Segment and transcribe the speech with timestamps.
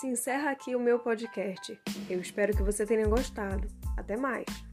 [0.00, 1.78] se encerra aqui o meu podcast.
[2.08, 3.68] Eu espero que você tenha gostado.
[3.98, 4.69] Até mais!